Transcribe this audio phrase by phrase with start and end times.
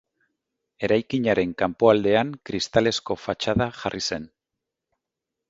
[0.87, 4.29] Eraikinaren kanpoaldean kristalezko fatxada jarri zen.